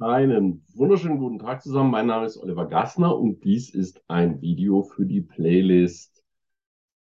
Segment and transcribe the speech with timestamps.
[0.00, 1.90] Einen wunderschönen guten Tag zusammen.
[1.90, 6.22] Mein Name ist Oliver Gassner und dies ist ein Video für die Playlist.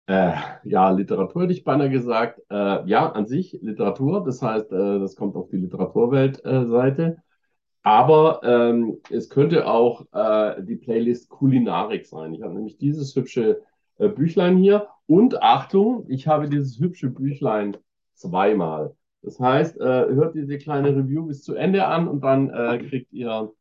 [0.05, 0.35] Äh,
[0.65, 2.43] ja, Literatur hätte ich beinahe gesagt.
[2.51, 7.17] Äh, ja, an sich Literatur, das heißt, äh, das kommt auf die Literaturwelt-Seite.
[7.83, 12.35] Aber ähm, es könnte auch äh, die Playlist Kulinarik sein.
[12.35, 13.63] Ich habe nämlich dieses hübsche
[13.97, 14.89] äh, Büchlein hier.
[15.07, 17.79] Und Achtung, ich habe dieses hübsche Büchlein
[18.13, 18.95] zweimal.
[19.23, 23.13] Das heißt, äh, hört diese kleine Review bis zu Ende an und dann äh, kriegt
[23.13, 23.53] ihr,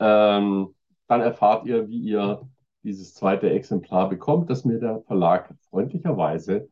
[0.00, 0.74] ähm,
[1.06, 2.48] dann erfahrt ihr, wie ihr
[2.82, 6.68] dieses zweite Exemplar bekommt, das mir der Verlag freundlicherweise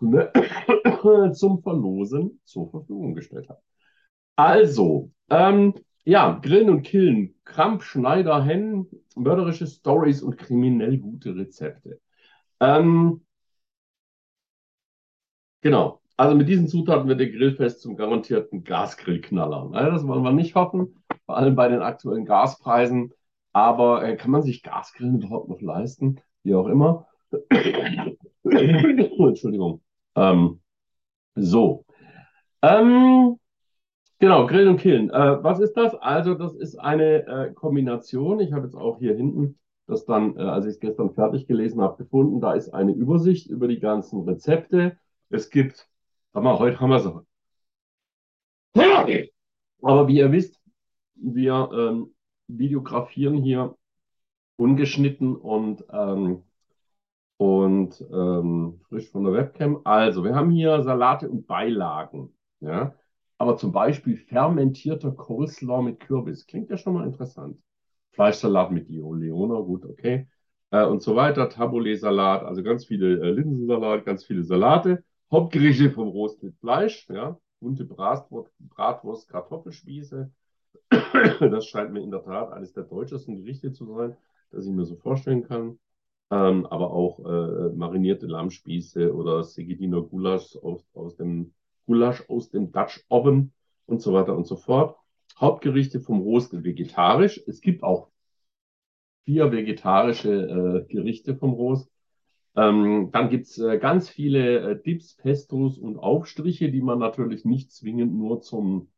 [1.32, 3.60] zum Verlosen zur Verfügung gestellt hat.
[4.36, 5.74] Also, ähm,
[6.04, 12.00] ja, Grillen und Killen, Kramp, Schneider, Hennen, mörderische Stories und kriminell gute Rezepte.
[12.60, 13.24] Ähm,
[15.60, 16.00] genau.
[16.16, 19.70] Also mit diesen Zutaten wird der Grillfest zum garantierten Gasgrillknaller.
[19.72, 23.12] Das wollen wir nicht hoffen, vor allem bei den aktuellen Gaspreisen.
[23.52, 26.20] Aber äh, kann man sich Gasgrillen überhaupt noch leisten?
[26.42, 27.06] Wie auch immer.
[28.44, 29.82] Entschuldigung.
[30.14, 30.60] Ähm,
[31.34, 31.84] so.
[32.62, 33.38] Ähm,
[34.18, 35.10] genau, Grillen und Killen.
[35.10, 35.94] Äh, was ist das?
[35.94, 38.40] Also, das ist eine äh, Kombination.
[38.40, 41.80] Ich habe jetzt auch hier hinten das dann, äh, als ich es gestern fertig gelesen
[41.80, 42.40] habe, gefunden.
[42.40, 44.98] Da ist eine Übersicht über die ganzen Rezepte.
[45.30, 45.88] Es gibt
[46.42, 47.06] Mal, heute haben wir es.
[49.82, 50.60] Aber wie ihr wisst,
[51.14, 52.14] wir ähm,
[52.46, 53.76] videografieren hier
[54.56, 56.42] ungeschnitten und, ähm,
[57.38, 59.80] und ähm, frisch von der Webcam.
[59.84, 62.34] Also, wir haben hier Salate und Beilagen.
[62.60, 62.94] Ja?
[63.38, 66.46] Aber zum Beispiel fermentierter Coleslaw mit Kürbis.
[66.46, 67.58] Klingt ja schon mal interessant.
[68.12, 70.28] Fleischsalat mit Leona, gut, okay.
[70.70, 71.48] Äh, und so weiter.
[71.48, 75.02] Tabbouleh-Salat, also ganz viele äh, Linsensalat, ganz viele Salate.
[75.30, 80.30] Hauptgerichte vom Rost mit Fleisch, ja, bunte Bratwurst, Bratwurst, Kartoffelspieße.
[81.40, 84.16] Das scheint mir in der Tat eines der deutschesten Gerichte zu sein,
[84.50, 85.78] das ich mir so vorstellen kann.
[86.30, 91.54] Ähm, aber auch äh, marinierte Lammspieße oder Segediner Gulasch aus, aus dem
[91.86, 93.52] Gulasch aus dem Dutch Oven
[93.86, 94.96] und so weiter und so fort.
[95.38, 97.40] Hauptgerichte vom Rost vegetarisch.
[97.46, 98.08] Es gibt auch
[99.24, 101.90] vier vegetarische äh, Gerichte vom Rost.
[102.56, 107.44] Ähm, dann gibt es äh, ganz viele äh, Dips, Pestos und Aufstriche, die man natürlich
[107.44, 108.88] nicht zwingend nur zum,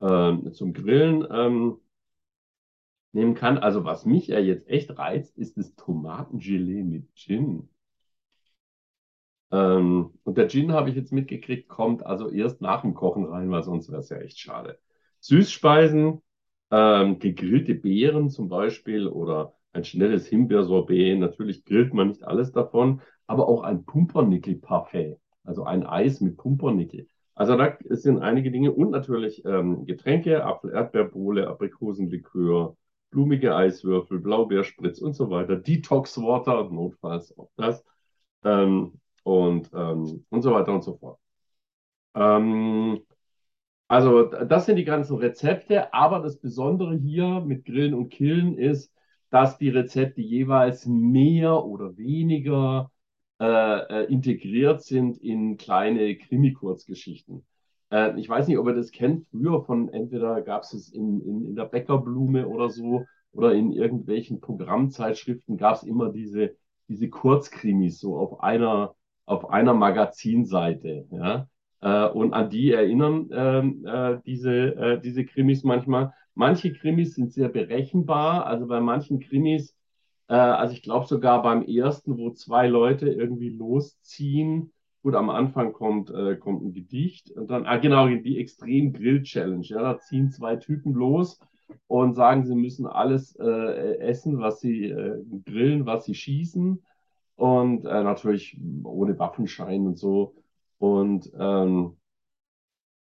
[0.00, 1.78] äh, zum Grillen ähm,
[3.12, 3.58] nehmen kann.
[3.58, 7.68] Also was mich ja jetzt echt reizt, ist das Tomatengelee mit Gin.
[9.52, 13.50] Ähm, und der Gin, habe ich jetzt mitgekriegt, kommt also erst nach dem Kochen rein,
[13.50, 14.78] weil sonst wäre es ja echt schade.
[15.20, 16.22] Süßspeisen,
[16.70, 21.18] ähm, gegrillte Beeren zum Beispiel oder ein schnelles Himbeersorbet.
[21.18, 27.06] Natürlich grillt man nicht alles davon, aber auch ein Pumpernickel-Parfait, also ein Eis mit Pumpernickel.
[27.34, 32.76] Also da sind einige Dinge und natürlich ähm, Getränke, Apfel-Erdbeerbohle, Aprikosenlikör,
[33.10, 37.84] blumige Eiswürfel, Blaubeerspritz und so weiter, Detox Water, notfalls auch das
[38.44, 41.18] ähm, und, ähm, und so weiter und so fort.
[42.14, 43.00] Ähm,
[43.88, 48.92] also das sind die ganzen Rezepte, aber das Besondere hier mit Grillen und Killen ist,
[49.30, 52.90] dass die Rezepte jeweils mehr oder weniger
[53.38, 57.44] äh, äh, integriert sind in kleine Krimi-Kurzgeschichten.
[57.90, 59.26] Äh, ich weiß nicht, ob ihr das kennt.
[59.26, 63.72] Früher von entweder gab es es in, in, in der Bäckerblume oder so oder in
[63.72, 66.56] irgendwelchen Programmzeitschriften gab es immer diese,
[66.88, 68.94] diese Kurzkrimis so auf einer,
[69.26, 71.06] auf einer Magazinseite.
[71.10, 71.48] Ja?
[71.80, 76.14] Äh, und an die erinnern ähm, äh, diese, äh, diese Krimis manchmal.
[76.36, 78.46] Manche Krimis sind sehr berechenbar.
[78.46, 79.74] Also bei manchen Krimis,
[80.28, 84.70] äh, also ich glaube sogar beim ersten, wo zwei Leute irgendwie losziehen.
[85.02, 89.22] Gut, am Anfang kommt, äh, kommt ein Gedicht und dann, ah genau, die Extrem Grill
[89.22, 89.64] Challenge.
[89.64, 91.40] Ja, da ziehen zwei Typen los
[91.86, 96.82] und sagen, sie müssen alles äh, essen, was sie äh, grillen, was sie schießen.
[97.36, 100.34] Und äh, natürlich ohne Waffenschein und so.
[100.78, 101.95] Und ähm,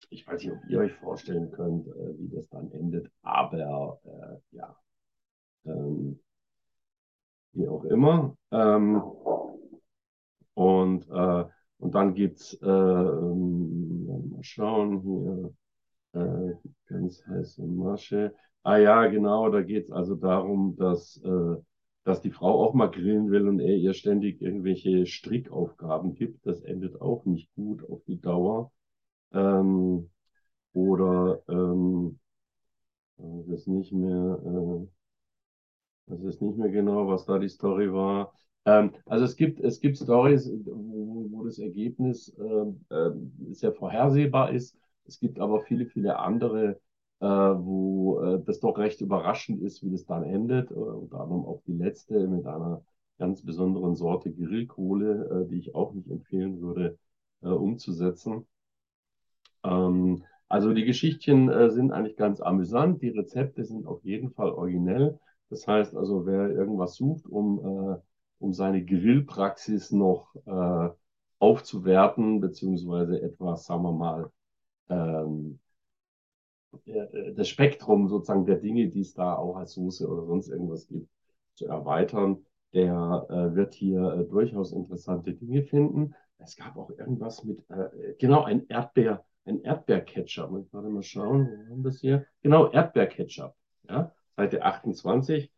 [0.09, 4.55] ich weiß nicht, ob ihr euch vorstellen könnt, äh, wie das dann endet, aber äh,
[4.55, 4.75] ja,
[5.65, 6.19] ähm,
[7.53, 8.35] wie auch immer.
[8.51, 9.01] Ähm,
[10.53, 11.45] und, äh,
[11.79, 15.53] und dann gibt's, äh, ähm, mal schauen hier,
[16.13, 16.53] äh,
[16.87, 18.33] ganz heiße Masche.
[18.63, 21.55] Ah ja, genau, da geht's also darum, dass, äh,
[22.03, 26.45] dass die Frau auch mal grillen will und er ihr ständig irgendwelche Strickaufgaben gibt.
[26.45, 28.71] Das endet auch nicht gut auf die Dauer.
[29.33, 30.09] Ähm,
[30.73, 32.19] oder ähm,
[33.17, 34.87] das ist nicht mehr, äh,
[36.07, 38.33] das ist nicht mehr genau, was da die Story war.
[38.65, 43.11] Ähm, also es gibt, es gibt Stories, wo, wo das Ergebnis äh,
[43.51, 44.77] sehr vorhersehbar ist.
[45.05, 46.79] Es gibt aber viele, viele andere
[47.19, 50.71] äh, wo äh, das doch recht überraschend ist, wie das dann endet.
[50.71, 52.83] Äh, unter anderem auch die letzte mit einer
[53.19, 56.97] ganz besonderen Sorte Grillkohle, äh, die ich auch nicht empfehlen würde,
[57.43, 58.45] äh, umzusetzen.
[59.63, 63.01] Ähm, also die Geschichtchen äh, sind eigentlich ganz amüsant.
[63.01, 65.19] Die Rezepte sind auf jeden Fall originell.
[65.49, 68.01] Das heißt also, wer irgendwas sucht, um,
[68.39, 70.33] um seine Grillpraxis noch
[71.39, 74.31] aufzuwerten, beziehungsweise etwas, sagen wir mal,
[74.87, 75.59] ähm,
[77.35, 81.09] das Spektrum sozusagen der Dinge, die es da auch als Soße oder sonst irgendwas gibt,
[81.55, 86.15] zu erweitern, der äh, wird hier äh, durchaus interessante Dinge finden.
[86.37, 90.51] Es gab auch irgendwas mit, äh, genau, ein Erdbeer, ein Erdbeerketchup.
[90.65, 92.25] Ich warte mal schauen, wo haben wir das hier?
[92.41, 93.53] Genau, Erdbeerketchup.
[93.89, 95.51] Ja, Seite 28.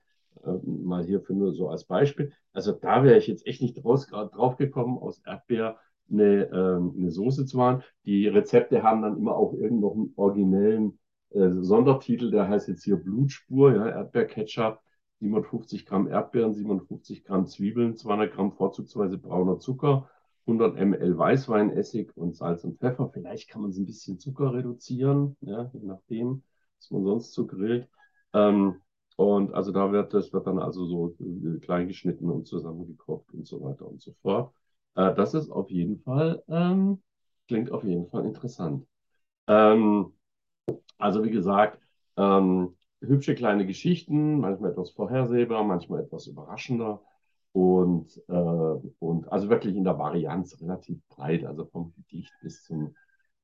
[0.44, 2.34] Äh, mal hier für nur so als Beispiel.
[2.54, 5.78] Also da wäre ich jetzt echt nicht draus, drauf gekommen, aus Erdbeer
[6.10, 7.84] eine, ähm, eine Soße zu machen.
[8.06, 11.00] Die Rezepte haben dann immer auch irgendeinen originellen
[11.32, 14.80] äh, Sondertitel, der heißt jetzt hier Blutspur, ja, Erdbeerketchup.
[15.24, 20.10] 750 Gramm Erdbeeren, 57 Gramm Zwiebeln, 200 Gramm vorzugsweise brauner Zucker,
[20.48, 23.10] 100 ml Weißweinessig und Salz und Pfeffer.
[23.14, 26.44] Vielleicht kann man so ein bisschen Zucker reduzieren, ja, je nachdem,
[26.80, 27.88] was man sonst so grillt.
[28.34, 28.82] Ähm,
[29.16, 33.46] und also da wird das wird dann also so äh, klein geschnitten und zusammengekocht und
[33.48, 34.54] so weiter und so fort.
[34.96, 37.02] Äh, das ist auf jeden Fall, ähm,
[37.48, 38.86] klingt auf jeden Fall interessant.
[39.48, 40.14] Ähm,
[40.98, 41.80] also wie gesagt,
[42.18, 47.02] ähm, hübsche kleine Geschichten, manchmal etwas vorhersehbar, manchmal etwas überraschender.
[47.54, 48.34] Und, äh,
[49.00, 52.96] und also wirklich in der Varianz relativ breit, also vom Gedicht bis zum,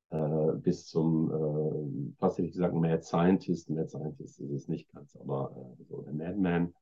[0.10, 3.70] äh, bis zum, äh, fast hätte ich gesagt, Mad Scientist.
[3.70, 6.74] Mad Scientist ist es nicht ganz, aber äh, so der Madman,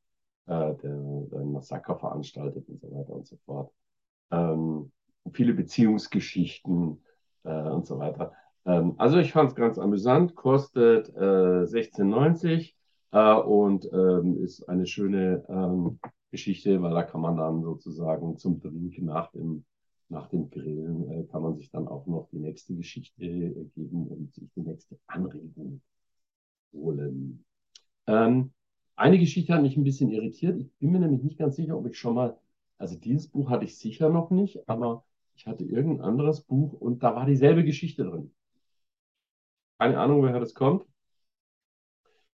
[0.46, 3.72] äh, der, der Massaker veranstaltet und so weiter und so fort.
[4.32, 4.92] Ähm,
[5.34, 7.04] viele Beziehungsgeschichten
[7.44, 8.32] äh, und so weiter.
[8.66, 12.74] Ähm, also ich fand es ganz amüsant, kostet äh, 16,90
[13.12, 16.00] äh, und ähm, ist eine schöne ähm,
[16.32, 19.66] Geschichte, weil da kann man dann sozusagen zum Drink nach dem,
[20.10, 24.08] nach dem Grillen, äh, kann man sich dann auch noch die nächste Geschichte äh, geben
[24.08, 25.82] und sich die nächste Anregung
[26.74, 27.46] holen.
[28.08, 28.52] Ähm,
[28.96, 30.60] eine Geschichte hat mich ein bisschen irritiert.
[30.60, 32.38] Ich bin mir nämlich nicht ganz sicher, ob ich schon mal,
[32.78, 37.04] also dieses Buch hatte ich sicher noch nicht, aber ich hatte irgendein anderes Buch und
[37.04, 38.32] da war dieselbe Geschichte drin.
[39.80, 40.86] Keine Ahnung, woher das kommt.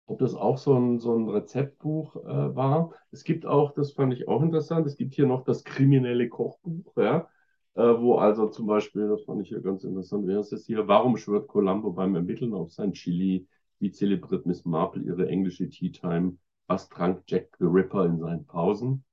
[0.06, 2.92] Ob das auch so ein, so ein Rezeptbuch äh, war.
[3.12, 6.94] Es gibt auch, das fand ich auch interessant, es gibt hier noch das kriminelle Kochbuch,
[6.98, 7.30] ja,
[7.76, 10.88] äh, wo also zum Beispiel, das fand ich hier ganz interessant, wer ist das hier?
[10.88, 13.48] Warum schwört Columbo beim Ermitteln auf sein Chili?
[13.80, 16.38] Wie zelebriert Miss Marple ihre englische Tea Time?
[16.68, 19.04] Was trank Jack the Ripper in seinen Pausen?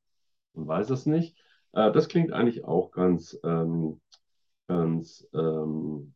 [0.54, 1.36] Man weiß es nicht.
[1.72, 4.00] Äh, das klingt eigentlich auch ganz, ähm,
[4.66, 6.14] ganz ähm,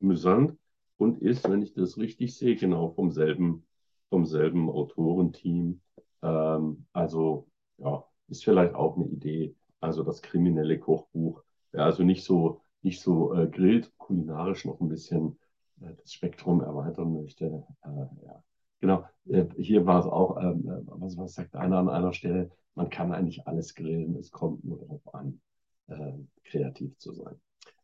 [0.00, 0.56] amüsant
[0.98, 3.66] und ist, wenn ich das richtig sehe, genau vom selben,
[4.08, 5.80] vom selben Autorenteam.
[6.22, 7.48] Ähm, also
[7.78, 9.54] ja, ist vielleicht auch eine Idee.
[9.80, 14.88] Also das kriminelle Kochbuch, wer also nicht so, nicht so äh, grillt, kulinarisch noch ein
[14.88, 15.38] bisschen
[15.80, 17.64] äh, das Spektrum erweitern möchte.
[17.82, 18.42] Äh, ja.
[18.80, 22.50] Genau, äh, hier war es auch, ähm, äh, was, was sagt einer an einer Stelle,
[22.74, 25.40] man kann eigentlich alles grillen, es kommt nur darauf an,
[25.88, 26.12] äh,
[26.44, 27.40] kreativ zu sein.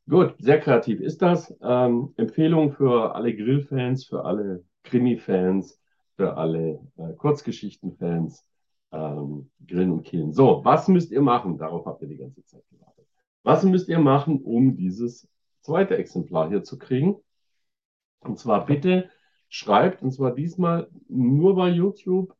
[0.08, 1.54] Gut, sehr kreativ ist das.
[1.62, 5.80] Ähm, Empfehlung für alle Grillfans, für alle Krimi-Fans,
[6.16, 8.44] für alle äh, Kurzgeschichten-Fans.
[8.92, 10.32] Ähm, Grillen und Killen.
[10.32, 11.56] So, was müsst ihr machen?
[11.56, 13.06] Darauf habt ihr die ganze Zeit gewartet.
[13.42, 15.28] Was müsst ihr machen, um dieses
[15.60, 17.16] zweite Exemplar hier zu kriegen?
[18.20, 19.08] Und zwar bitte
[19.48, 22.34] schreibt, und zwar diesmal nur bei YouTube,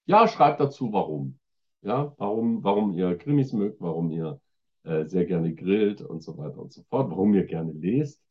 [0.05, 1.37] ja, schreibt dazu, warum.
[1.83, 4.39] Ja, warum, warum ihr Krimis mögt, warum ihr
[4.83, 8.21] äh, sehr gerne grillt und so weiter und so fort, warum ihr gerne lest.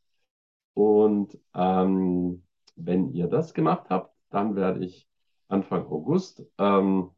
[0.75, 2.42] Und ähm,
[2.76, 5.09] wenn ihr das gemacht habt, dann werde ich
[5.49, 7.11] Anfang August ähm,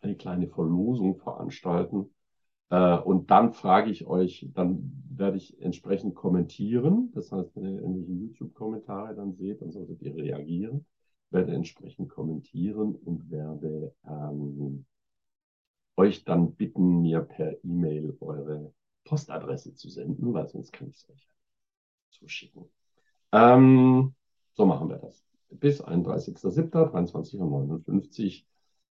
[0.00, 2.10] eine kleine Verlosung veranstalten.
[2.70, 7.10] Äh, und dann frage ich euch, dann werde ich entsprechend kommentieren.
[7.14, 10.86] Das heißt, wenn ihr irgendwelche YouTube-Kommentare dann seht, dann solltet ihr reagieren.
[11.30, 14.86] Werde entsprechend kommentieren und werde ähm,
[15.96, 18.72] euch dann bitten, mir per E-Mail eure
[19.04, 21.28] Postadresse zu senden, weil sonst kann ich es euch
[22.10, 22.64] zuschicken.
[23.32, 24.14] Ähm,
[24.54, 25.24] so machen wir das.
[25.50, 28.46] Bis 31.07.23.59 Uhr.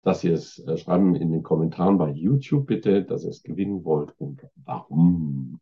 [0.02, 3.84] Dass ihr es äh, schreiben in den Kommentaren bei YouTube bitte, dass ihr es gewinnen
[3.84, 5.60] wollt und warum.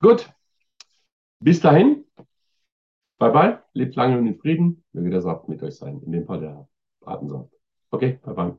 [0.00, 0.28] Gut.
[1.38, 2.04] Bis dahin.
[3.18, 3.62] Bye bye.
[3.74, 4.82] Lebt lange und in Frieden.
[4.92, 6.02] Möge der Saft mit euch sein.
[6.02, 6.68] In dem Fall der
[7.00, 7.52] Bratensaft.
[7.90, 8.56] Okay, bye bye.